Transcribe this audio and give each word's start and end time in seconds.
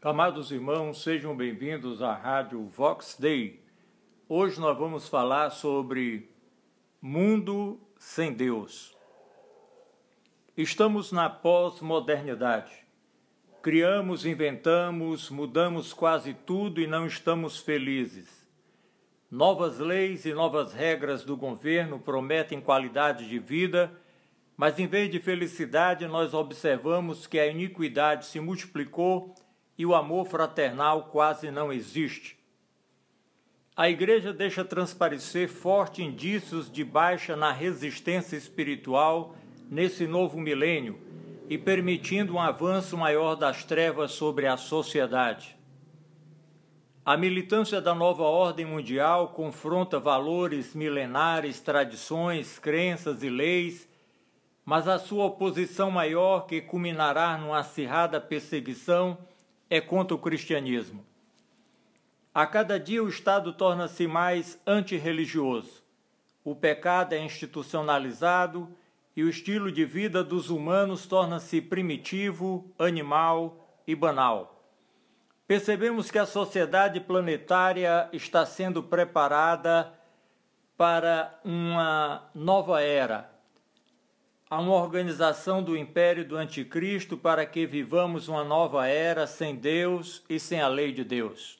Amados 0.00 0.52
irmãos, 0.52 1.02
sejam 1.02 1.36
bem-vindos 1.36 2.00
à 2.02 2.14
Rádio 2.14 2.64
Vox 2.68 3.16
Day. 3.18 3.60
Hoje 4.28 4.60
nós 4.60 4.78
vamos 4.78 5.08
falar 5.08 5.50
sobre 5.50 6.30
mundo 7.02 7.80
sem 7.98 8.32
Deus. 8.32 8.96
Estamos 10.56 11.10
na 11.10 11.28
pós-modernidade. 11.28 12.70
Criamos, 13.60 14.24
inventamos, 14.24 15.30
mudamos 15.30 15.92
quase 15.92 16.32
tudo 16.32 16.80
e 16.80 16.86
não 16.86 17.04
estamos 17.04 17.58
felizes. 17.58 18.46
Novas 19.28 19.80
leis 19.80 20.24
e 20.24 20.32
novas 20.32 20.72
regras 20.72 21.24
do 21.24 21.36
governo 21.36 21.98
prometem 21.98 22.60
qualidade 22.60 23.28
de 23.28 23.40
vida, 23.40 23.92
mas 24.56 24.78
em 24.78 24.86
vez 24.86 25.10
de 25.10 25.18
felicidade, 25.18 26.06
nós 26.06 26.34
observamos 26.34 27.26
que 27.26 27.40
a 27.40 27.48
iniquidade 27.48 28.26
se 28.26 28.38
multiplicou 28.38 29.34
e 29.78 29.86
o 29.86 29.94
amor 29.94 30.26
fraternal 30.26 31.04
quase 31.04 31.50
não 31.50 31.72
existe. 31.72 32.36
A 33.76 33.88
Igreja 33.88 34.32
deixa 34.32 34.64
transparecer 34.64 35.48
fortes 35.48 36.04
indícios 36.04 36.68
de 36.70 36.82
baixa 36.82 37.36
na 37.36 37.52
resistência 37.52 38.36
espiritual 38.36 39.36
nesse 39.70 40.04
novo 40.04 40.36
milênio 40.36 40.98
e 41.48 41.56
permitindo 41.56 42.34
um 42.34 42.40
avanço 42.40 42.96
maior 42.96 43.36
das 43.36 43.64
trevas 43.64 44.10
sobre 44.10 44.48
a 44.48 44.56
sociedade. 44.56 45.56
A 47.04 47.16
militância 47.16 47.80
da 47.80 47.94
nova 47.94 48.24
ordem 48.24 48.66
mundial 48.66 49.28
confronta 49.28 49.98
valores 49.98 50.74
milenares, 50.74 51.60
tradições, 51.60 52.58
crenças 52.58 53.22
e 53.22 53.30
leis, 53.30 53.88
mas 54.62 54.86
a 54.86 54.98
sua 54.98 55.24
oposição 55.24 55.90
maior, 55.90 56.46
que 56.46 56.60
culminará 56.60 57.38
numa 57.38 57.60
acirrada 57.60 58.20
perseguição, 58.20 59.16
é 59.70 59.80
contra 59.80 60.14
o 60.14 60.18
cristianismo. 60.18 61.04
A 62.34 62.46
cada 62.46 62.78
dia 62.78 63.02
o 63.02 63.08
Estado 63.08 63.52
torna-se 63.52 64.06
mais 64.06 64.60
antirreligioso. 64.66 65.82
O 66.44 66.54
pecado 66.54 67.12
é 67.12 67.18
institucionalizado 67.18 68.68
e 69.16 69.24
o 69.24 69.28
estilo 69.28 69.72
de 69.72 69.84
vida 69.84 70.22
dos 70.22 70.48
humanos 70.48 71.06
torna-se 71.06 71.60
primitivo, 71.60 72.72
animal 72.78 73.80
e 73.86 73.94
banal. 73.94 74.64
Percebemos 75.46 76.10
que 76.10 76.18
a 76.18 76.26
sociedade 76.26 77.00
planetária 77.00 78.08
está 78.12 78.46
sendo 78.46 78.82
preparada 78.82 79.92
para 80.76 81.40
uma 81.44 82.30
nova 82.32 82.80
era, 82.80 83.28
a 84.50 84.58
uma 84.58 84.74
organização 84.74 85.62
do 85.62 85.76
império 85.76 86.24
do 86.24 86.36
anticristo 86.36 87.16
para 87.16 87.44
que 87.44 87.66
vivamos 87.66 88.28
uma 88.28 88.42
nova 88.42 88.86
era 88.86 89.26
sem 89.26 89.54
Deus 89.54 90.22
e 90.28 90.40
sem 90.40 90.60
a 90.60 90.68
lei 90.68 90.90
de 90.90 91.04
Deus. 91.04 91.58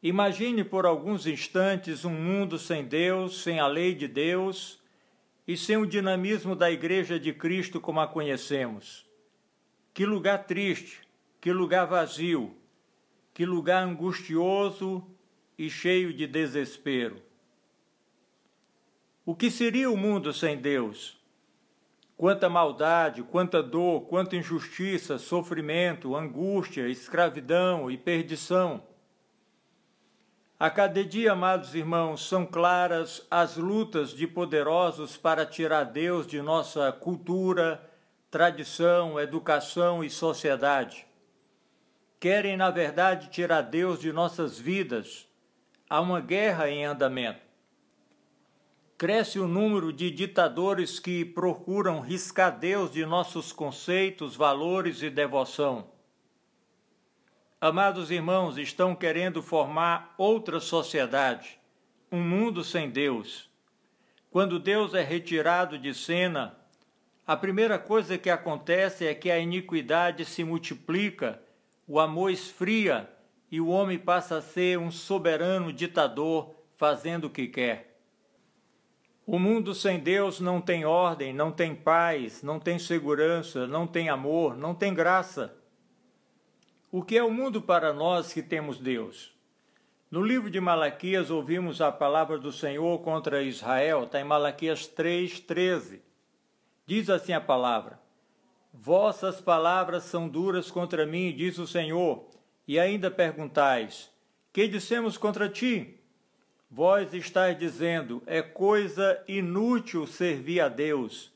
Imagine 0.00 0.62
por 0.62 0.86
alguns 0.86 1.26
instantes 1.26 2.04
um 2.04 2.12
mundo 2.12 2.56
sem 2.58 2.84
Deus, 2.84 3.42
sem 3.42 3.58
a 3.58 3.66
lei 3.66 3.92
de 3.94 4.06
Deus 4.06 4.78
e 5.46 5.56
sem 5.56 5.76
o 5.76 5.86
dinamismo 5.86 6.54
da 6.54 6.70
Igreja 6.70 7.18
de 7.18 7.32
Cristo 7.32 7.80
como 7.80 7.98
a 7.98 8.06
conhecemos. 8.06 9.04
Que 9.92 10.06
lugar 10.06 10.44
triste, 10.44 11.00
que 11.40 11.52
lugar 11.52 11.86
vazio, 11.86 12.54
que 13.34 13.44
lugar 13.44 13.82
angustioso 13.82 15.04
e 15.58 15.68
cheio 15.68 16.12
de 16.12 16.28
desespero. 16.28 17.20
O 19.26 19.34
que 19.34 19.50
seria 19.50 19.90
o 19.90 19.96
mundo 19.96 20.32
sem 20.32 20.56
Deus? 20.56 21.17
Quanta 22.18 22.48
maldade, 22.48 23.22
quanta 23.22 23.62
dor, 23.62 24.00
quanta 24.08 24.34
injustiça, 24.34 25.18
sofrimento, 25.18 26.16
angústia, 26.16 26.88
escravidão 26.88 27.88
e 27.88 27.96
perdição. 27.96 28.82
A 30.58 30.68
cada 30.68 31.04
dia, 31.04 31.30
amados 31.30 31.76
irmãos, 31.76 32.28
são 32.28 32.44
claras 32.44 33.24
as 33.30 33.56
lutas 33.56 34.10
de 34.10 34.26
poderosos 34.26 35.16
para 35.16 35.46
tirar 35.46 35.84
Deus 35.84 36.26
de 36.26 36.42
nossa 36.42 36.90
cultura, 36.90 37.88
tradição, 38.32 39.20
educação 39.20 40.02
e 40.02 40.10
sociedade. 40.10 41.06
Querem, 42.18 42.56
na 42.56 42.68
verdade, 42.68 43.30
tirar 43.30 43.62
Deus 43.62 44.00
de 44.00 44.12
nossas 44.12 44.58
vidas. 44.58 45.28
Há 45.88 46.00
uma 46.00 46.20
guerra 46.20 46.68
em 46.68 46.84
andamento 46.84 47.47
cresce 48.98 49.38
o 49.38 49.46
número 49.46 49.92
de 49.92 50.10
ditadores 50.10 50.98
que 50.98 51.24
procuram 51.24 52.00
riscar 52.00 52.58
Deus 52.58 52.90
de 52.90 53.06
nossos 53.06 53.52
conceitos, 53.52 54.34
valores 54.34 55.02
e 55.02 55.08
devoção. 55.08 55.86
Amados 57.60 58.10
irmãos, 58.10 58.58
estão 58.58 58.96
querendo 58.96 59.40
formar 59.40 60.12
outra 60.18 60.58
sociedade, 60.58 61.60
um 62.10 62.20
mundo 62.20 62.64
sem 62.64 62.90
Deus. 62.90 63.48
Quando 64.32 64.58
Deus 64.58 64.94
é 64.94 65.02
retirado 65.02 65.78
de 65.78 65.94
cena, 65.94 66.58
a 67.24 67.36
primeira 67.36 67.78
coisa 67.78 68.18
que 68.18 68.28
acontece 68.28 69.06
é 69.06 69.14
que 69.14 69.30
a 69.30 69.38
iniquidade 69.38 70.24
se 70.24 70.42
multiplica, 70.42 71.40
o 71.86 72.00
amor 72.00 72.32
esfria 72.32 73.08
e 73.48 73.60
o 73.60 73.68
homem 73.68 73.96
passa 73.96 74.38
a 74.38 74.42
ser 74.42 74.76
um 74.76 74.90
soberano 74.90 75.72
ditador 75.72 76.52
fazendo 76.76 77.26
o 77.26 77.30
que 77.30 77.46
quer. 77.46 77.87
O 79.30 79.38
mundo 79.38 79.74
sem 79.74 79.98
Deus 80.00 80.40
não 80.40 80.58
tem 80.58 80.86
ordem, 80.86 81.34
não 81.34 81.52
tem 81.52 81.74
paz, 81.74 82.42
não 82.42 82.58
tem 82.58 82.78
segurança, 82.78 83.66
não 83.66 83.86
tem 83.86 84.08
amor, 84.08 84.56
não 84.56 84.74
tem 84.74 84.94
graça. 84.94 85.54
O 86.90 87.02
que 87.02 87.18
é 87.18 87.22
o 87.22 87.30
mundo 87.30 87.60
para 87.60 87.92
nós 87.92 88.32
que 88.32 88.42
temos 88.42 88.78
Deus? 88.78 89.36
No 90.10 90.22
livro 90.22 90.50
de 90.50 90.58
Malaquias 90.58 91.30
ouvimos 91.30 91.82
a 91.82 91.92
palavra 91.92 92.38
do 92.38 92.50
Senhor 92.50 93.00
contra 93.00 93.42
Israel, 93.42 94.04
está 94.04 94.18
em 94.18 94.24
Malaquias 94.24 94.88
3,13. 94.88 96.00
Diz 96.86 97.10
assim 97.10 97.34
a 97.34 97.40
palavra: 97.40 98.00
Vossas 98.72 99.42
palavras 99.42 100.04
são 100.04 100.26
duras 100.26 100.70
contra 100.70 101.04
mim, 101.04 101.34
diz 101.36 101.58
o 101.58 101.66
Senhor, 101.66 102.30
e 102.66 102.80
ainda 102.80 103.10
perguntais: 103.10 104.10
Que 104.54 104.66
dissemos 104.66 105.18
contra 105.18 105.50
ti? 105.50 105.97
Vós 106.70 107.14
estáis 107.14 107.58
dizendo: 107.58 108.22
é 108.26 108.42
coisa 108.42 109.22
inútil 109.26 110.06
servir 110.06 110.60
a 110.60 110.68
Deus. 110.68 111.32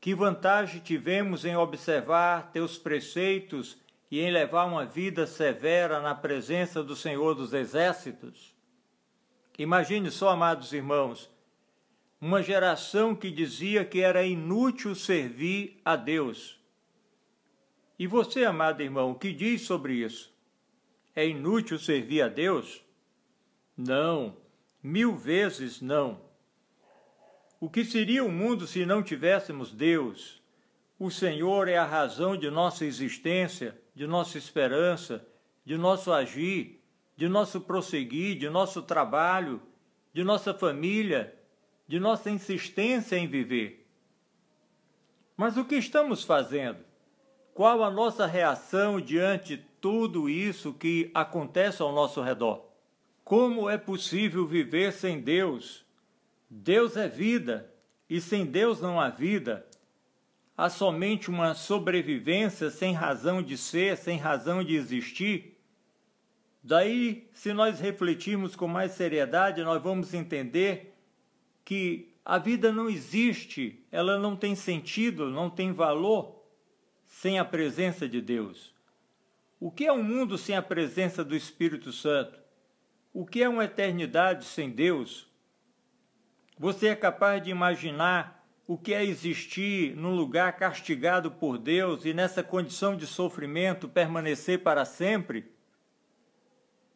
Que 0.00 0.14
vantagem 0.14 0.80
tivemos 0.80 1.44
em 1.44 1.56
observar 1.56 2.50
teus 2.50 2.76
preceitos 2.76 3.78
e 4.10 4.20
em 4.20 4.30
levar 4.30 4.64
uma 4.64 4.84
vida 4.84 5.26
severa 5.26 6.00
na 6.00 6.14
presença 6.14 6.82
do 6.82 6.96
Senhor 6.96 7.34
dos 7.34 7.52
Exércitos? 7.52 8.52
Imagine 9.56 10.10
só, 10.10 10.30
amados 10.30 10.72
irmãos, 10.72 11.30
uma 12.20 12.42
geração 12.42 13.14
que 13.14 13.30
dizia 13.30 13.84
que 13.84 14.00
era 14.00 14.24
inútil 14.24 14.94
servir 14.94 15.80
a 15.84 15.94
Deus. 15.94 16.60
E 17.98 18.06
você, 18.06 18.44
amado 18.44 18.82
irmão, 18.82 19.12
o 19.12 19.14
que 19.14 19.32
diz 19.32 19.62
sobre 19.62 19.94
isso? 19.94 20.32
É 21.14 21.26
inútil 21.26 21.78
servir 21.78 22.22
a 22.22 22.28
Deus? 22.28 22.82
Não. 23.76 24.41
Mil 24.82 25.14
vezes 25.14 25.80
não. 25.80 26.20
O 27.60 27.70
que 27.70 27.84
seria 27.84 28.24
o 28.24 28.32
mundo 28.32 28.66
se 28.66 28.84
não 28.84 29.00
tivéssemos 29.00 29.72
Deus? 29.72 30.42
O 30.98 31.08
Senhor 31.08 31.68
é 31.68 31.76
a 31.76 31.84
razão 31.84 32.36
de 32.36 32.50
nossa 32.50 32.84
existência, 32.84 33.80
de 33.94 34.08
nossa 34.08 34.36
esperança, 34.36 35.24
de 35.64 35.76
nosso 35.76 36.12
agir, 36.12 36.82
de 37.16 37.28
nosso 37.28 37.60
prosseguir, 37.60 38.36
de 38.36 38.50
nosso 38.50 38.82
trabalho, 38.82 39.62
de 40.12 40.24
nossa 40.24 40.52
família, 40.52 41.32
de 41.86 42.00
nossa 42.00 42.28
insistência 42.28 43.16
em 43.16 43.28
viver. 43.28 43.88
Mas 45.36 45.56
o 45.56 45.64
que 45.64 45.76
estamos 45.76 46.24
fazendo? 46.24 46.84
Qual 47.54 47.84
a 47.84 47.90
nossa 47.90 48.26
reação 48.26 49.00
diante 49.00 49.64
tudo 49.80 50.28
isso 50.28 50.72
que 50.74 51.10
acontece 51.14 51.82
ao 51.82 51.92
nosso 51.92 52.20
redor? 52.20 52.71
Como 53.24 53.68
é 53.68 53.78
possível 53.78 54.46
viver 54.46 54.92
sem 54.92 55.20
Deus? 55.20 55.84
Deus 56.50 56.96
é 56.96 57.08
vida, 57.08 57.72
e 58.08 58.20
sem 58.20 58.44
Deus 58.44 58.80
não 58.80 59.00
há 59.00 59.08
vida. 59.08 59.66
Há 60.56 60.68
somente 60.68 61.30
uma 61.30 61.54
sobrevivência 61.54 62.70
sem 62.70 62.92
razão 62.92 63.42
de 63.42 63.56
ser, 63.56 63.96
sem 63.96 64.18
razão 64.18 64.62
de 64.62 64.74
existir. 64.74 65.58
Daí, 66.62 67.28
se 67.32 67.52
nós 67.52 67.80
refletirmos 67.80 68.54
com 68.54 68.68
mais 68.68 68.92
seriedade, 68.92 69.62
nós 69.62 69.82
vamos 69.82 70.12
entender 70.12 70.94
que 71.64 72.12
a 72.24 72.38
vida 72.38 72.70
não 72.70 72.88
existe, 72.88 73.84
ela 73.90 74.18
não 74.18 74.36
tem 74.36 74.54
sentido, 74.54 75.30
não 75.30 75.48
tem 75.48 75.72
valor 75.72 76.44
sem 77.06 77.38
a 77.38 77.44
presença 77.44 78.08
de 78.08 78.20
Deus. 78.20 78.74
O 79.58 79.70
que 79.70 79.86
é 79.86 79.92
um 79.92 80.02
mundo 80.02 80.36
sem 80.36 80.56
a 80.56 80.62
presença 80.62 81.24
do 81.24 81.34
Espírito 81.34 81.92
Santo? 81.92 82.41
O 83.14 83.26
que 83.26 83.42
é 83.42 83.48
uma 83.48 83.66
eternidade 83.66 84.46
sem 84.46 84.70
Deus? 84.70 85.30
Você 86.58 86.88
é 86.88 86.96
capaz 86.96 87.42
de 87.42 87.50
imaginar 87.50 88.42
o 88.66 88.78
que 88.78 88.94
é 88.94 89.04
existir 89.04 89.94
num 89.94 90.14
lugar 90.14 90.56
castigado 90.56 91.30
por 91.30 91.58
Deus 91.58 92.06
e 92.06 92.14
nessa 92.14 92.42
condição 92.42 92.96
de 92.96 93.06
sofrimento 93.06 93.86
permanecer 93.86 94.62
para 94.62 94.86
sempre? 94.86 95.52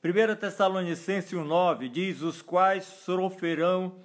1 0.02 0.36
Tessalonicenses 0.36 1.32
1,9 1.32 1.90
diz: 1.90 2.22
Os 2.22 2.40
quais 2.40 2.84
sofrerão, 2.84 4.00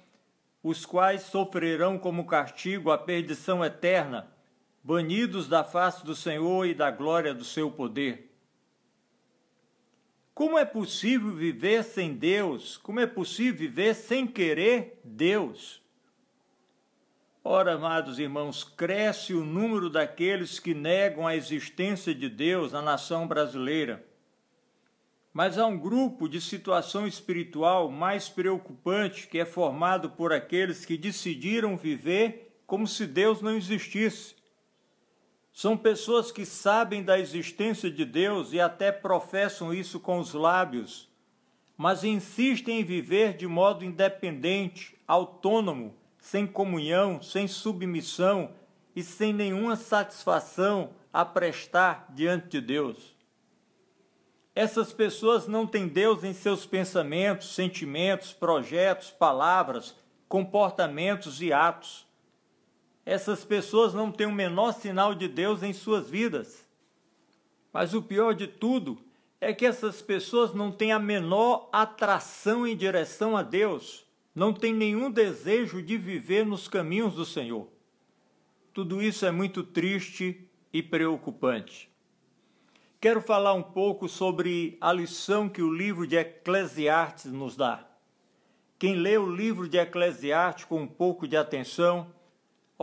os 0.62 0.84
quais 0.84 1.22
sofrerão 1.22 1.98
como 1.98 2.26
castigo 2.26 2.90
a 2.90 2.98
perdição 2.98 3.64
eterna, 3.64 4.30
banidos 4.84 5.48
da 5.48 5.64
face 5.64 6.04
do 6.04 6.14
Senhor 6.14 6.66
e 6.66 6.74
da 6.74 6.90
glória 6.90 7.32
do 7.32 7.44
seu 7.44 7.70
poder. 7.70 8.31
Como 10.42 10.58
é 10.58 10.64
possível 10.64 11.30
viver 11.30 11.84
sem 11.84 12.14
Deus? 12.14 12.76
Como 12.76 12.98
é 12.98 13.06
possível 13.06 13.60
viver 13.60 13.94
sem 13.94 14.26
querer 14.26 15.00
Deus? 15.04 15.80
Ora, 17.44 17.74
amados 17.74 18.18
irmãos, 18.18 18.64
cresce 18.64 19.34
o 19.34 19.44
número 19.44 19.88
daqueles 19.88 20.58
que 20.58 20.74
negam 20.74 21.28
a 21.28 21.36
existência 21.36 22.12
de 22.12 22.28
Deus 22.28 22.72
na 22.72 22.82
nação 22.82 23.28
brasileira. 23.28 24.04
Mas 25.32 25.58
há 25.58 25.64
um 25.64 25.78
grupo 25.78 26.28
de 26.28 26.40
situação 26.40 27.06
espiritual 27.06 27.88
mais 27.88 28.28
preocupante 28.28 29.28
que 29.28 29.38
é 29.38 29.44
formado 29.44 30.10
por 30.10 30.32
aqueles 30.32 30.84
que 30.84 30.98
decidiram 30.98 31.76
viver 31.76 32.60
como 32.66 32.84
se 32.88 33.06
Deus 33.06 33.40
não 33.40 33.56
existisse. 33.56 34.34
São 35.52 35.76
pessoas 35.76 36.32
que 36.32 36.46
sabem 36.46 37.02
da 37.02 37.18
existência 37.18 37.90
de 37.90 38.04
Deus 38.04 38.52
e 38.52 38.60
até 38.60 38.90
professam 38.90 39.72
isso 39.72 40.00
com 40.00 40.18
os 40.18 40.32
lábios, 40.32 41.08
mas 41.76 42.04
insistem 42.04 42.80
em 42.80 42.84
viver 42.84 43.36
de 43.36 43.46
modo 43.46 43.84
independente, 43.84 44.96
autônomo, 45.06 45.94
sem 46.18 46.46
comunhão, 46.46 47.20
sem 47.20 47.46
submissão 47.46 48.52
e 48.96 49.02
sem 49.02 49.32
nenhuma 49.32 49.76
satisfação 49.76 50.90
a 51.12 51.24
prestar 51.24 52.06
diante 52.10 52.48
de 52.48 52.60
Deus. 52.60 53.14
Essas 54.54 54.92
pessoas 54.92 55.46
não 55.46 55.66
têm 55.66 55.88
Deus 55.88 56.24
em 56.24 56.32
seus 56.32 56.64
pensamentos, 56.66 57.54
sentimentos, 57.54 58.32
projetos, 58.32 59.10
palavras, 59.10 59.94
comportamentos 60.28 61.40
e 61.42 61.52
atos. 61.52 62.06
Essas 63.04 63.44
pessoas 63.44 63.92
não 63.92 64.12
têm 64.12 64.26
o 64.26 64.32
menor 64.32 64.72
sinal 64.72 65.14
de 65.14 65.28
Deus 65.28 65.62
em 65.62 65.72
suas 65.72 66.08
vidas. 66.08 66.66
Mas 67.72 67.94
o 67.94 68.02
pior 68.02 68.34
de 68.34 68.46
tudo 68.46 68.98
é 69.40 69.52
que 69.52 69.66
essas 69.66 70.00
pessoas 70.00 70.54
não 70.54 70.70
têm 70.70 70.92
a 70.92 70.98
menor 70.98 71.68
atração 71.72 72.66
em 72.66 72.76
direção 72.76 73.36
a 73.36 73.42
Deus 73.42 74.06
não 74.34 74.52
tem 74.52 74.72
nenhum 74.72 75.10
desejo 75.10 75.82
de 75.82 75.96
viver 75.96 76.46
nos 76.46 76.66
caminhos 76.66 77.14
do 77.14 77.24
Senhor. 77.24 77.68
Tudo 78.72 79.02
isso 79.02 79.26
é 79.26 79.30
muito 79.30 79.62
triste 79.62 80.48
e 80.72 80.82
preocupante. 80.82 81.90
Quero 82.98 83.20
falar 83.20 83.52
um 83.52 83.62
pouco 83.62 84.08
sobre 84.08 84.78
a 84.80 84.92
lição 84.92 85.48
que 85.48 85.60
o 85.60 85.72
livro 85.72 86.06
de 86.06 86.16
Eclesiastes 86.16 87.30
nos 87.30 87.56
dá. 87.56 87.86
Quem 88.78 88.94
lê 88.94 89.18
o 89.18 89.30
livro 89.30 89.68
de 89.68 89.76
Eclesiastes 89.76 90.64
com 90.64 90.80
um 90.80 90.86
pouco 90.86 91.28
de 91.28 91.36
atenção, 91.36 92.06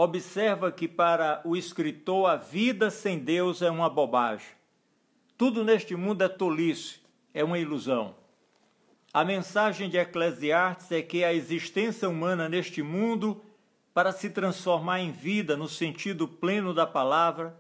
observa 0.01 0.71
que 0.71 0.87
para 0.87 1.41
o 1.43 1.57
escritor 1.57 2.29
a 2.29 2.37
vida 2.37 2.89
sem 2.89 3.19
Deus 3.19 3.61
é 3.61 3.69
uma 3.69 3.89
bobagem. 3.89 4.47
Tudo 5.37 5.61
neste 5.61 5.93
mundo 5.93 6.21
é 6.21 6.29
tolice, 6.29 7.01
é 7.33 7.43
uma 7.43 7.59
ilusão. 7.59 8.15
A 9.13 9.25
mensagem 9.25 9.89
de 9.89 9.97
Eclesiastes 9.97 10.89
é 10.93 11.01
que 11.01 11.21
a 11.21 11.33
existência 11.33 12.07
humana 12.07 12.47
neste 12.47 12.81
mundo, 12.81 13.43
para 13.93 14.13
se 14.13 14.29
transformar 14.29 15.01
em 15.01 15.11
vida 15.11 15.57
no 15.57 15.67
sentido 15.67 16.29
pleno 16.29 16.73
da 16.73 16.87
palavra, 16.87 17.59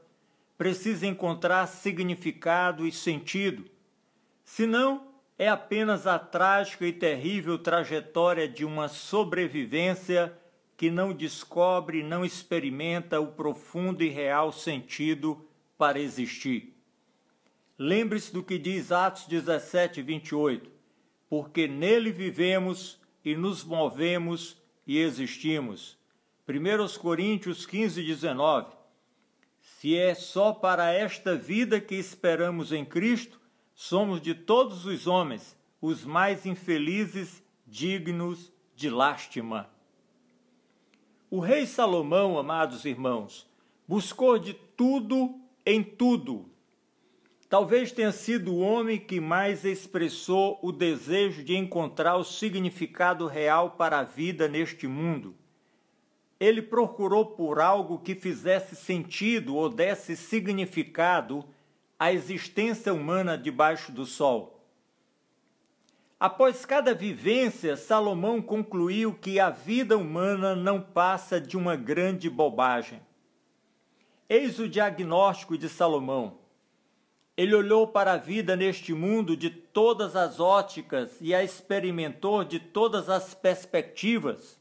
precisa 0.57 1.05
encontrar 1.05 1.67
significado 1.67 2.87
e 2.87 2.91
sentido. 2.93 3.65
Senão, 4.45 5.09
é 5.37 5.49
apenas 5.49 6.07
a 6.07 6.17
trágica 6.17 6.87
e 6.87 6.93
terrível 6.93 7.57
trajetória 7.57 8.47
de 8.47 8.63
uma 8.63 8.87
sobrevivência 8.87 10.33
que 10.79 10.89
não 10.89 11.11
descobre, 11.11 12.01
não 12.01 12.23
experimenta 12.23 13.19
o 13.19 13.27
profundo 13.27 14.01
e 14.01 14.07
real 14.07 14.49
sentido 14.53 15.45
para 15.77 15.99
existir. 15.99 16.73
Lembre-se 17.77 18.31
do 18.31 18.41
que 18.41 18.57
diz 18.57 18.89
Atos 18.89 19.25
17, 19.27 20.01
28 20.01 20.79
porque 21.29 21.67
nele 21.67 22.13
vivemos 22.13 22.97
e 23.25 23.35
nos 23.35 23.61
movemos 23.61 24.57
e 24.87 24.97
existimos. 24.97 25.97
1 26.47 26.99
Coríntios 26.99 27.65
15, 27.65 28.01
19. 28.01 28.73
Se 29.59 29.97
é 29.97 30.15
só 30.15 30.53
para 30.53 30.93
esta 30.93 31.35
vida 31.35 31.81
que 31.81 31.95
esperamos 31.95 32.71
em 32.71 32.85
Cristo, 32.85 33.37
somos 33.75 34.21
de 34.21 34.33
todos 34.33 34.85
os 34.85 35.05
homens 35.05 35.57
os 35.81 36.05
mais 36.05 36.45
infelizes, 36.45 37.43
dignos 37.67 38.49
de 38.75 38.89
lástima. 38.89 39.69
O 41.29 41.39
rei 41.39 41.65
Salomão, 41.65 42.37
amados 42.37 42.85
irmãos, 42.85 43.47
buscou 43.87 44.39
de 44.39 44.53
tudo 44.53 45.35
em 45.65 45.83
tudo 45.83 46.49
Talvez 47.49 47.91
tenha 47.91 48.11
sido 48.11 48.53
o 48.53 48.59
homem 48.59 48.99
que 48.99 49.19
mais 49.19 49.65
expressou 49.65 50.59
o 50.61 50.71
desejo 50.71 51.43
de 51.43 51.57
encontrar 51.57 52.15
o 52.15 52.23
significado 52.23 53.25
real 53.25 53.71
para 53.71 53.97
a 53.97 54.03
vida 54.03 54.47
neste 54.47 54.87
mundo. 54.87 55.35
Ele 56.39 56.61
procurou 56.61 57.25
por 57.25 57.59
algo 57.59 57.97
que 57.97 58.13
fizesse 58.13 58.75
sentido 58.75 59.55
ou 59.55 59.67
desse 59.67 60.15
significado 60.15 61.43
à 61.97 62.13
existência 62.13 62.93
humana 62.93 63.35
debaixo 63.35 63.91
do 63.91 64.05
sol. 64.05 64.58
Após 66.19 66.65
cada 66.65 66.93
vivência, 66.93 67.77
Salomão 67.77 68.41
concluiu 68.41 69.13
que 69.13 69.39
a 69.39 69.49
vida 69.49 69.97
humana 69.97 70.55
não 70.55 70.81
passa 70.81 71.39
de 71.39 71.55
uma 71.55 71.75
grande 71.75 72.29
bobagem. 72.29 73.01
Eis 74.27 74.59
o 74.59 74.67
diagnóstico 74.67 75.57
de 75.57 75.69
Salomão 75.69 76.39
ele 77.39 77.55
olhou 77.55 77.87
para 77.87 78.11
a 78.11 78.17
vida 78.17 78.53
neste 78.53 78.93
mundo 78.93 79.37
de 79.37 79.49
todas 79.49 80.13
as 80.13 80.41
óticas 80.41 81.15
e 81.21 81.33
a 81.33 81.41
experimentou 81.41 82.43
de 82.43 82.59
todas 82.59 83.07
as 83.07 83.33
perspectivas. 83.33 84.59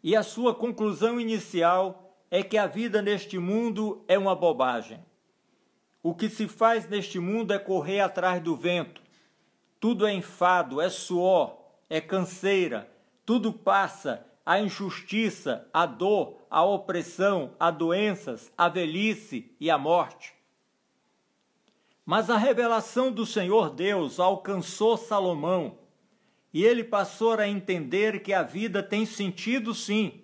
E 0.00 0.14
a 0.14 0.22
sua 0.22 0.54
conclusão 0.54 1.20
inicial 1.20 2.16
é 2.30 2.44
que 2.44 2.56
a 2.56 2.68
vida 2.68 3.02
neste 3.02 3.40
mundo 3.40 4.04
é 4.06 4.16
uma 4.16 4.36
bobagem. 4.36 5.04
O 6.00 6.14
que 6.14 6.28
se 6.28 6.46
faz 6.46 6.88
neste 6.88 7.18
mundo 7.18 7.52
é 7.52 7.58
correr 7.58 7.98
atrás 7.98 8.40
do 8.40 8.54
vento. 8.54 9.02
Tudo 9.84 10.06
é 10.06 10.14
enfado, 10.14 10.80
é 10.80 10.88
suor, 10.88 11.58
é 11.90 12.00
canseira, 12.00 12.90
tudo 13.26 13.52
passa, 13.52 14.26
a 14.42 14.58
injustiça, 14.58 15.68
a 15.74 15.84
dor, 15.84 16.38
a 16.48 16.64
opressão, 16.64 17.54
a 17.60 17.70
doenças, 17.70 18.50
a 18.56 18.66
velhice 18.66 19.54
e 19.60 19.70
a 19.70 19.76
morte. 19.76 20.32
Mas 22.02 22.30
a 22.30 22.38
revelação 22.38 23.12
do 23.12 23.26
Senhor 23.26 23.68
Deus 23.74 24.18
alcançou 24.18 24.96
Salomão 24.96 25.76
e 26.50 26.64
ele 26.64 26.82
passou 26.82 27.34
a 27.34 27.46
entender 27.46 28.22
que 28.22 28.32
a 28.32 28.42
vida 28.42 28.82
tem 28.82 29.04
sentido 29.04 29.74
sim, 29.74 30.22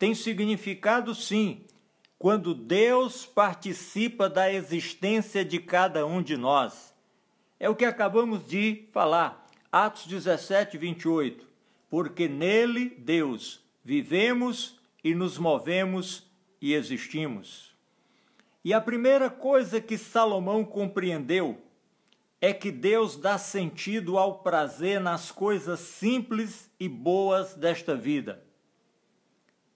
tem 0.00 0.16
significado 0.16 1.14
sim, 1.14 1.64
quando 2.18 2.52
Deus 2.52 3.24
participa 3.24 4.28
da 4.28 4.52
existência 4.52 5.44
de 5.44 5.60
cada 5.60 6.04
um 6.04 6.20
de 6.20 6.36
nós. 6.36 6.95
É 7.58 7.68
o 7.70 7.74
que 7.74 7.84
acabamos 7.84 8.46
de 8.46 8.86
falar, 8.92 9.46
Atos 9.72 10.06
17, 10.06 10.76
28. 10.76 11.46
Porque 11.88 12.28
nele, 12.28 12.90
Deus, 12.90 13.64
vivemos 13.82 14.78
e 15.02 15.14
nos 15.14 15.38
movemos 15.38 16.30
e 16.60 16.74
existimos. 16.74 17.74
E 18.64 18.74
a 18.74 18.80
primeira 18.80 19.30
coisa 19.30 19.80
que 19.80 19.96
Salomão 19.96 20.64
compreendeu 20.64 21.62
é 22.40 22.52
que 22.52 22.70
Deus 22.70 23.16
dá 23.16 23.38
sentido 23.38 24.18
ao 24.18 24.40
prazer 24.40 25.00
nas 25.00 25.30
coisas 25.30 25.80
simples 25.80 26.70
e 26.78 26.88
boas 26.88 27.54
desta 27.54 27.94
vida. 27.94 28.44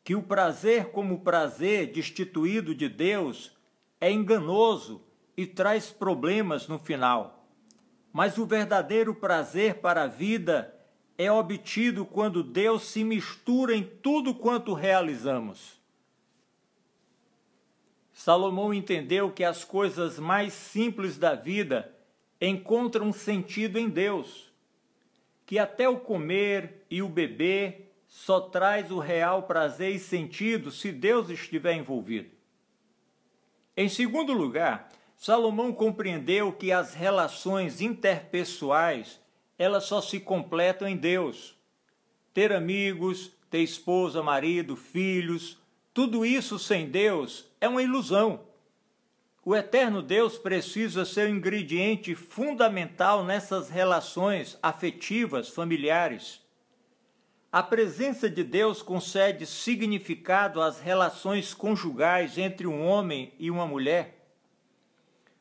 Que 0.05 0.15
o 0.15 0.23
prazer, 0.23 0.87
como 0.91 1.21
prazer 1.21 1.93
destituído 1.93 2.75
de 2.75 2.89
Deus, 2.89 3.57
é 4.01 4.11
enganoso 4.11 5.03
e 5.37 5.47
traz 5.47 5.91
problemas 5.91 6.69
no 6.69 6.79
final. 6.79 7.40
Mas 8.13 8.39
o 8.39 8.47
verdadeiro 8.47 9.15
prazer 9.15 9.77
para 9.77 10.05
a 10.05 10.07
vida 10.07 10.75
é 11.17 11.31
obtido 11.31 12.05
quando 12.05 12.43
Deus 12.43 12.85
se 12.85 13.05
mistura 13.05 13.75
em 13.75 13.85
tudo 13.85 14.35
quanto 14.35 14.73
realizamos. 14.73 15.79
Salomão 18.13 18.75
entendeu 18.75 19.31
que 19.31 19.45
as 19.45 19.65
coisas 19.65 20.19
mais 20.19 20.53
simples 20.53 21.17
da 21.17 21.35
vida 21.35 21.95
encontram 22.41 23.13
sentido 23.13 23.79
em 23.79 23.89
Deus, 23.89 24.53
que 25.47 25.59
até 25.59 25.89
o 25.89 26.01
comer 26.01 26.87
e 26.91 27.03
o 27.03 27.09
beber 27.09 27.95
só 28.09 28.41
traz 28.41 28.91
o 28.91 28.99
real 28.99 29.45
prazer 29.45 29.95
e 29.95 29.99
sentido 29.99 30.71
se 30.71 30.91
Deus 30.91 31.31
estiver 31.31 31.75
envolvido. 31.75 32.31
Em 33.77 33.89
segundo 33.89 34.33
lugar, 34.33 34.89
Salomão 35.23 35.71
compreendeu 35.71 36.51
que 36.51 36.73
as 36.73 36.95
relações 36.95 37.83
interpessoais 37.83 39.21
elas 39.59 39.85
só 39.85 40.01
se 40.01 40.19
completam 40.19 40.89
em 40.89 40.97
Deus. 40.97 41.55
Ter 42.33 42.55
amigos, 42.55 43.31
ter 43.51 43.59
esposa, 43.59 44.23
marido, 44.23 44.77
filhos, 44.77 45.59
tudo 45.93 46.25
isso 46.25 46.59
sem 46.59 46.89
Deus 46.89 47.47
é 47.61 47.69
uma 47.69 47.83
ilusão. 47.83 48.41
O 49.45 49.55
eterno 49.55 50.01
Deus 50.01 50.39
precisa 50.39 51.05
ser 51.05 51.29
um 51.29 51.37
ingrediente 51.37 52.15
fundamental 52.15 53.23
nessas 53.23 53.69
relações 53.69 54.59
afetivas, 54.63 55.51
familiares. 55.51 56.41
A 57.53 57.63
presença 57.63 58.31
de 58.31 58.43
Deus 58.43 58.81
concede 58.81 59.45
significado 59.45 60.63
às 60.63 60.81
relações 60.81 61.53
conjugais 61.53 62.39
entre 62.39 62.67
um 62.67 62.87
homem 62.87 63.35
e 63.39 63.51
uma 63.51 63.67
mulher. 63.67 64.20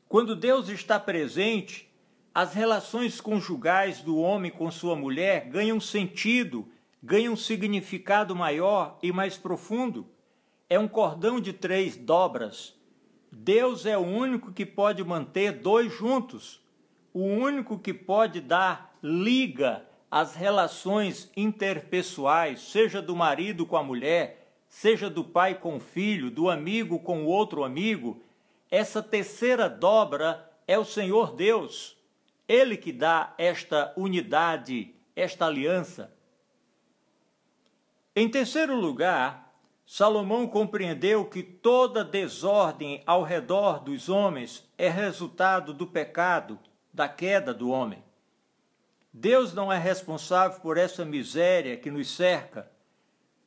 Quando 0.10 0.36
Deus 0.36 0.70
está 0.70 1.00
presente, 1.00 1.88
as 2.34 2.56
relações 2.56 3.22
conjugais 3.22 4.02
do 4.02 4.18
homem 4.18 4.50
com 4.50 4.72
sua 4.72 4.96
mulher 4.96 5.48
ganham 5.48 5.80
sentido, 5.80 6.68
ganham 7.02 7.36
significado 7.36 8.36
maior 8.36 8.98
e 9.04 9.12
mais 9.12 9.38
profundo. 9.38 10.08
É 10.68 10.80
um 10.80 10.88
cordão 10.88 11.40
de 11.40 11.54
três 11.54 11.96
dobras. 11.96 12.76
Deus 13.32 13.86
é 13.86 13.96
o 13.96 14.02
único 14.02 14.52
que 14.52 14.66
pode 14.66 15.04
manter 15.04 15.52
dois 15.52 15.94
juntos, 15.94 16.60
o 17.14 17.22
único 17.22 17.78
que 17.78 17.94
pode 17.94 18.42
dar 18.42 18.98
liga 19.04 19.86
as 20.10 20.34
relações 20.34 21.32
interpessoais, 21.38 22.62
seja 22.62 23.00
do 23.00 23.16
marido 23.16 23.64
com 23.64 23.78
a 23.78 23.84
mulher, 23.84 24.56
seja 24.68 25.08
do 25.08 25.24
pai 25.24 25.54
com 25.54 25.78
o 25.78 25.80
filho, 25.80 26.32
do 26.32 26.50
amigo 26.50 26.98
com 26.98 27.26
o 27.26 27.28
outro 27.28 27.64
amigo, 27.64 28.24
essa 28.72 29.02
terceira 29.02 29.68
dobra 29.70 30.48
é 30.68 30.78
o 30.78 30.86
Senhor 30.86 31.36
Deus. 31.36 31.98
Ele 32.48 32.78
que 32.78 32.92
dá 32.92 33.34
esta 33.38 33.94
unidade, 33.98 34.96
esta 35.16 35.46
aliança. 35.46 36.14
Em 38.16 38.30
terceiro 38.30 38.76
lugar, 38.76 39.54
Salomão 39.86 40.48
compreendeu 40.48 41.26
que 41.26 41.42
toda 41.42 42.04
desordem 42.04 43.02
ao 43.06 43.24
redor 43.24 43.80
dos 43.80 44.08
homens 44.08 44.68
é 44.78 44.88
resultado 44.88 45.74
do 45.74 45.88
pecado, 45.88 46.60
da 46.94 47.10
queda 47.10 47.54
do 47.54 47.70
homem. 47.70 48.04
Deus 49.12 49.54
não 49.54 49.74
é 49.74 49.78
responsável 49.80 50.60
por 50.60 50.78
essa 50.78 51.04
miséria 51.04 51.76
que 51.76 51.90
nos 51.90 52.16
cerca. 52.16 52.72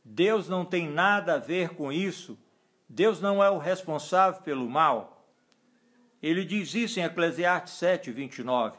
Deus 0.05 0.49
não 0.49 0.65
tem 0.65 0.89
nada 0.89 1.35
a 1.35 1.39
ver 1.39 1.77
com 1.77 1.93
isso. 1.93 2.37
Deus 2.95 3.23
não 3.23 3.43
é 3.43 3.49
o 3.49 3.57
responsável 3.57 4.43
pelo 4.43 4.69
mal. 4.69 5.27
Ele 6.23 6.45
diz 6.45 6.75
isso 6.75 7.01
em 7.01 7.03
Eclesiastes 7.03 7.73
7, 7.79 8.13
29. 8.13 8.77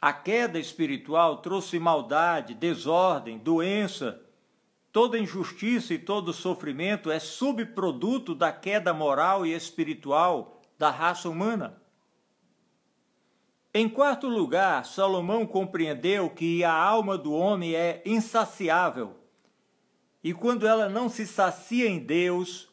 A 0.00 0.12
queda 0.12 0.58
espiritual 0.58 1.36
trouxe 1.36 1.78
maldade, 1.78 2.54
desordem, 2.54 3.38
doença. 3.38 4.20
Toda 4.90 5.16
injustiça 5.16 5.94
e 5.94 5.98
todo 5.98 6.32
sofrimento 6.32 7.08
é 7.08 7.20
subproduto 7.20 8.34
da 8.34 8.50
queda 8.50 8.92
moral 8.92 9.46
e 9.46 9.54
espiritual 9.54 10.60
da 10.76 10.90
raça 10.90 11.28
humana. 11.28 11.80
Em 13.72 13.88
quarto 13.88 14.26
lugar, 14.26 14.84
Salomão 14.84 15.46
compreendeu 15.46 16.28
que 16.28 16.64
a 16.64 16.72
alma 16.72 17.16
do 17.16 17.32
homem 17.32 17.76
é 17.76 18.02
insaciável. 18.04 19.14
E 20.24 20.34
quando 20.34 20.66
ela 20.66 20.88
não 20.88 21.08
se 21.08 21.24
sacia 21.28 21.88
em 21.88 22.00
Deus, 22.00 22.67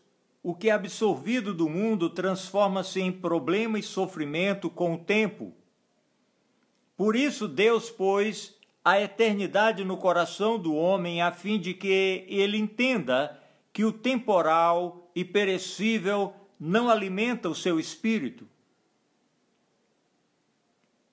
o 0.46 0.54
que 0.54 0.70
é 0.70 0.74
absorvido 0.74 1.56
do 1.56 1.68
mundo 1.68 2.08
transforma-se 2.08 3.02
em 3.02 3.12
problema 3.12 3.80
e 3.80 3.82
sofrimento 3.82 4.70
com 4.70 4.94
o 4.94 4.98
tempo. 5.00 5.52
Por 6.96 7.16
isso, 7.16 7.48
Deus 7.48 7.90
pôs 7.90 8.56
a 8.84 9.02
eternidade 9.02 9.84
no 9.84 9.98
coração 9.98 10.60
do 10.60 10.76
homem, 10.76 11.20
a 11.20 11.32
fim 11.32 11.60
de 11.60 11.74
que 11.74 12.28
ele 12.28 12.60
entenda 12.60 13.42
que 13.74 13.84
o 13.84 13.92
temporal 13.92 15.10
e 15.16 15.26
perecível 15.26 16.32
não 16.60 16.92
alimenta 16.92 17.50
o 17.50 17.56
seu 17.56 17.80
espírito. 17.80 18.48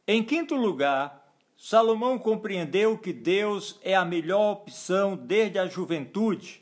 Em 0.07 0.23
quinto 0.23 0.55
lugar, 0.55 1.35
Salomão 1.57 2.19
compreendeu 2.19 2.99
que 2.99 3.15
Deus 3.15 3.81
é 3.83 3.95
a 3.95 4.05
melhor 4.05 4.53
opção 4.53 5.17
desde 5.17 5.59
a 5.59 5.67
juventude, 5.67 6.62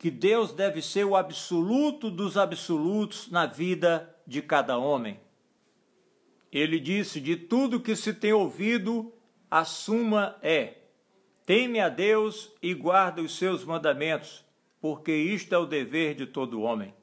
que 0.00 0.10
Deus 0.10 0.54
deve 0.54 0.80
ser 0.80 1.04
o 1.04 1.14
absoluto 1.14 2.10
dos 2.10 2.38
absolutos 2.38 3.30
na 3.30 3.44
vida 3.44 4.16
de 4.26 4.40
cada 4.40 4.78
homem. 4.78 5.20
Ele 6.50 6.80
disse: 6.80 7.20
De 7.20 7.36
tudo 7.36 7.78
que 7.78 7.94
se 7.94 8.14
tem 8.14 8.32
ouvido, 8.32 9.12
a 9.50 9.62
suma 9.62 10.38
é: 10.40 10.78
teme 11.44 11.80
a 11.80 11.90
Deus 11.90 12.50
e 12.62 12.72
guarda 12.72 13.20
os 13.20 13.36
seus 13.36 13.62
mandamentos, 13.62 14.42
porque 14.80 15.14
isto 15.14 15.54
é 15.54 15.58
o 15.58 15.66
dever 15.66 16.14
de 16.14 16.24
todo 16.24 16.62
homem. 16.62 16.94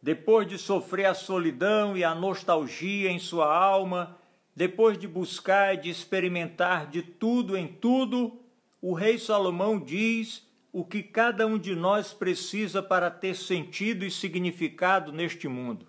Depois 0.00 0.48
de 0.48 0.56
sofrer 0.56 1.04
a 1.04 1.14
solidão 1.14 1.94
e 1.94 2.02
a 2.02 2.14
nostalgia 2.14 3.10
em 3.10 3.18
sua 3.18 3.54
alma, 3.54 4.16
depois 4.54 4.96
de 4.96 5.06
buscar 5.06 5.74
e 5.74 5.82
de 5.82 5.90
experimentar 5.90 6.86
de 6.86 7.02
tudo 7.02 7.54
em 7.54 7.68
tudo, 7.68 8.40
o 8.80 8.94
rei 8.94 9.18
Salomão 9.18 9.78
diz 9.78 10.45
o 10.78 10.84
que 10.84 11.02
cada 11.02 11.46
um 11.46 11.56
de 11.56 11.74
nós 11.74 12.12
precisa 12.12 12.82
para 12.82 13.10
ter 13.10 13.34
sentido 13.34 14.04
e 14.04 14.10
significado 14.10 15.10
neste 15.10 15.48
mundo: 15.48 15.86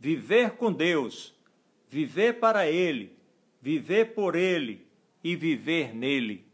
viver 0.00 0.52
com 0.52 0.72
Deus, 0.72 1.34
viver 1.90 2.40
para 2.40 2.66
Ele, 2.66 3.12
viver 3.60 4.14
por 4.14 4.34
Ele 4.34 4.86
e 5.22 5.36
viver 5.36 5.94
nele. 5.94 6.46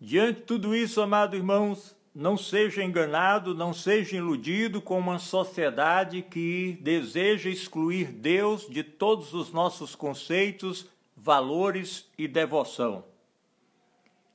Diante 0.00 0.38
de 0.38 0.46
tudo 0.46 0.76
isso, 0.76 1.00
amados 1.00 1.36
irmãos, 1.36 1.96
não 2.14 2.36
seja 2.36 2.84
enganado, 2.84 3.52
não 3.52 3.74
seja 3.74 4.16
iludido 4.16 4.80
com 4.80 4.96
uma 4.96 5.18
sociedade 5.18 6.22
que 6.22 6.78
deseja 6.80 7.50
excluir 7.50 8.12
Deus 8.12 8.68
de 8.70 8.84
todos 8.84 9.34
os 9.34 9.52
nossos 9.52 9.96
conceitos, 9.96 10.86
valores 11.16 12.08
e 12.16 12.28
devoção. 12.28 13.09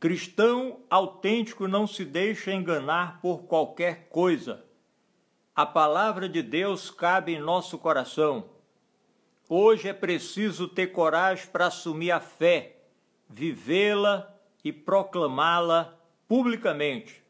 Cristão 0.06 0.82
autêntico 0.88 1.68
não 1.68 1.88
se 1.88 2.06
deixa 2.06 2.54
enganar 2.54 3.20
por 3.22 3.46
qualquer 3.46 4.08
coisa. 4.08 4.64
A 5.56 5.66
palavra 5.66 6.30
de 6.30 6.44
Deus 6.44 6.92
cabe 6.92 7.34
em 7.34 7.40
nosso 7.40 7.80
coração. 7.80 8.52
Hoje 9.50 9.90
é 9.90 9.94
preciso 9.94 10.68
ter 10.68 10.92
coragem 10.92 11.48
para 11.48 11.66
assumir 11.66 12.12
a 12.12 12.20
fé, 12.20 12.84
vivê-la 13.28 14.32
e 14.64 14.72
proclamá-la 14.72 15.98
publicamente 16.28 17.24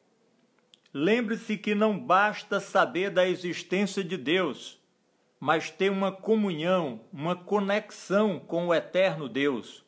Lembre-se 0.94 1.58
que 1.58 1.74
não 1.74 1.98
basta 1.98 2.60
saber 2.60 3.10
da 3.10 3.25
existência 3.25 4.03
de 4.03 4.17
Deus, 4.17 4.77
mas 5.39 5.70
ter 5.70 5.89
uma 5.89 6.12
comunhão, 6.12 7.00
uma 7.10 7.38
conexão 7.38 8.38
com 8.38 8.67
o 8.67 8.74
eterno 8.74 9.29
Deus, 9.29 9.82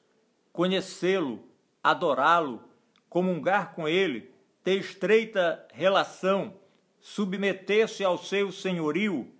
conhecê-lo, 0.54 1.44
adorá-lo, 1.84 2.67
comungar 3.10 3.74
com 3.74 3.88
ele, 3.88 4.32
ter 4.64 4.80
estreita 4.80 5.66
relação, 5.74 6.56
submeter-se 7.00 8.04
ao 8.04 8.18
seu 8.18 8.52
senhorio, 8.52 9.32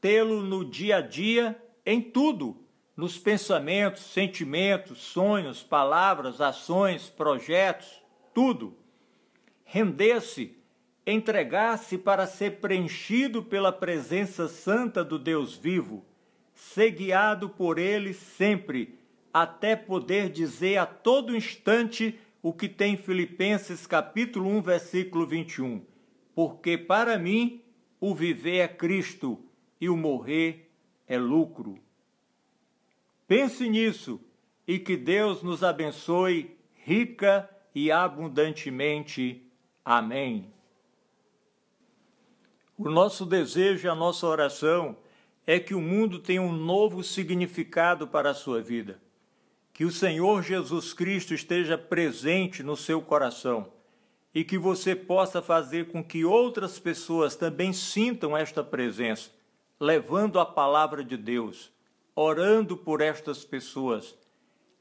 tê-lo 0.00 0.42
no 0.42 0.64
dia 0.64 0.96
a 0.96 1.00
dia 1.00 1.60
em 1.86 2.00
tudo, 2.00 2.56
nos 2.96 3.18
pensamentos, 3.18 4.02
sentimentos, 4.02 4.98
sonhos, 4.98 5.62
palavras, 5.62 6.40
ações, 6.40 7.08
projetos, 7.08 8.02
tudo. 8.34 8.76
Render-se 9.64 10.56
entregar-se 11.06 11.98
para 11.98 12.26
ser 12.26 12.60
preenchido 12.60 13.42
pela 13.42 13.72
presença 13.72 14.48
santa 14.48 15.04
do 15.04 15.18
Deus 15.18 15.56
vivo, 15.56 16.04
ser 16.54 16.90
guiado 16.90 17.48
por 17.48 17.78
ele 17.78 18.14
sempre, 18.14 18.98
até 19.32 19.74
poder 19.74 20.28
dizer 20.28 20.76
a 20.76 20.86
todo 20.86 21.34
instante 21.34 22.20
o 22.42 22.52
que 22.52 22.68
tem 22.68 22.96
Filipenses 22.96 23.86
capítulo 23.86 24.50
1, 24.50 24.62
versículo 24.62 25.26
21. 25.26 25.84
Porque 26.34 26.76
para 26.76 27.16
mim 27.16 27.62
o 28.00 28.14
viver 28.14 28.58
é 28.58 28.68
Cristo 28.68 29.38
e 29.80 29.88
o 29.88 29.96
morrer 29.96 30.70
é 31.06 31.16
lucro. 31.18 31.78
Pense 33.28 33.68
nisso 33.68 34.20
e 34.66 34.78
que 34.78 34.96
Deus 34.96 35.42
nos 35.42 35.62
abençoe 35.62 36.56
rica 36.74 37.48
e 37.74 37.90
abundantemente. 37.90 39.46
Amém. 39.84 40.52
O 42.76 42.88
nosso 42.88 43.24
desejo 43.26 43.86
e 43.86 43.90
a 43.90 43.94
nossa 43.94 44.26
oração 44.26 44.96
é 45.46 45.58
que 45.58 45.74
o 45.74 45.80
mundo 45.80 46.18
tenha 46.18 46.42
um 46.42 46.52
novo 46.52 47.02
significado 47.02 48.06
para 48.08 48.30
a 48.30 48.34
sua 48.34 48.60
vida. 48.62 49.00
Que 49.72 49.84
o 49.84 49.90
Senhor 49.90 50.42
Jesus 50.42 50.92
Cristo 50.92 51.32
esteja 51.32 51.78
presente 51.78 52.62
no 52.62 52.76
seu 52.76 53.00
coração 53.00 53.72
e 54.34 54.44
que 54.44 54.58
você 54.58 54.94
possa 54.94 55.42
fazer 55.42 55.88
com 55.88 56.02
que 56.02 56.24
outras 56.24 56.78
pessoas 56.78 57.36
também 57.36 57.72
sintam 57.72 58.36
esta 58.36 58.64
presença, 58.64 59.30
levando 59.78 60.40
a 60.40 60.46
palavra 60.46 61.04
de 61.04 61.16
Deus, 61.16 61.70
orando 62.14 62.76
por 62.76 63.00
estas 63.00 63.44
pessoas, 63.44 64.14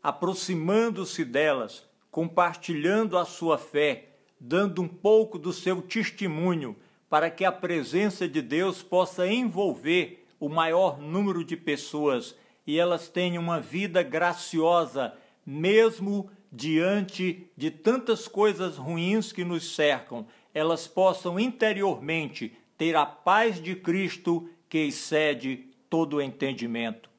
aproximando-se 0.01 1.25
delas, 1.25 1.85
compartilhando 2.09 3.17
a 3.17 3.25
sua 3.25 3.57
fé, 3.57 4.09
dando 4.39 4.81
um 4.81 4.87
pouco 4.87 5.37
do 5.37 5.53
seu 5.53 5.81
testemunho, 5.81 6.75
para 7.09 7.29
que 7.29 7.43
a 7.43 7.51
presença 7.51 8.27
de 8.27 8.41
Deus 8.41 8.81
possa 8.81 9.27
envolver 9.27 10.25
o 10.39 10.47
maior 10.47 10.99
número 10.99 11.43
de 11.43 11.57
pessoas 11.57 12.35
e 12.65 12.79
elas 12.79 13.07
tenham 13.07 13.43
uma 13.43 13.59
vida 13.59 14.01
graciosa, 14.01 15.13
mesmo 15.45 16.29
diante 16.51 17.51
de 17.55 17.69
tantas 17.69 18.27
coisas 18.27 18.77
ruins 18.77 19.31
que 19.31 19.43
nos 19.43 19.75
cercam, 19.75 20.25
elas 20.53 20.87
possam 20.87 21.39
interiormente 21.39 22.55
ter 22.77 22.95
a 22.95 23.05
paz 23.05 23.61
de 23.61 23.75
Cristo 23.75 24.49
que 24.67 24.79
excede 24.79 25.67
todo 25.89 26.15
o 26.17 26.21
entendimento. 26.21 27.10